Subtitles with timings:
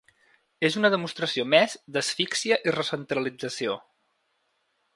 [0.69, 3.77] És una demostració més d’asfixia i recentralització